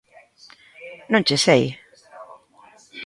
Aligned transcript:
Non 1.11 1.25
che 1.27 1.37
sei! 1.45 1.65